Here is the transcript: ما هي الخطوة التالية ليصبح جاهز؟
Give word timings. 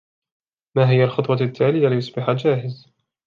ما 0.77 0.89
هي 0.89 1.03
الخطوة 1.03 1.41
التالية 1.41 1.87
ليصبح 1.89 2.31
جاهز؟ 2.31 2.89